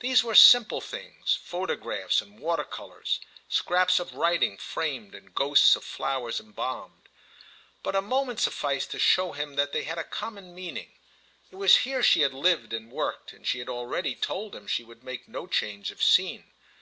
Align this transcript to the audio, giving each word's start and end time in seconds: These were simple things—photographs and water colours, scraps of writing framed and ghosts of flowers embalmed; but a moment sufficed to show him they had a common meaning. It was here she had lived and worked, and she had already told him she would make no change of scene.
These 0.00 0.22
were 0.22 0.34
simple 0.34 0.82
things—photographs 0.82 2.20
and 2.20 2.38
water 2.38 2.62
colours, 2.62 3.20
scraps 3.48 3.98
of 3.98 4.12
writing 4.14 4.58
framed 4.58 5.14
and 5.14 5.34
ghosts 5.34 5.76
of 5.76 5.82
flowers 5.82 6.38
embalmed; 6.38 7.08
but 7.82 7.96
a 7.96 8.02
moment 8.02 8.38
sufficed 8.38 8.90
to 8.90 8.98
show 8.98 9.32
him 9.32 9.54
they 9.56 9.84
had 9.84 9.96
a 9.96 10.04
common 10.04 10.54
meaning. 10.54 10.92
It 11.50 11.56
was 11.56 11.78
here 11.88 12.02
she 12.02 12.20
had 12.20 12.34
lived 12.34 12.74
and 12.74 12.92
worked, 12.92 13.32
and 13.32 13.46
she 13.46 13.60
had 13.60 13.70
already 13.70 14.14
told 14.14 14.54
him 14.54 14.66
she 14.66 14.84
would 14.84 15.02
make 15.02 15.26
no 15.26 15.46
change 15.46 15.90
of 15.90 16.02
scene. 16.02 16.52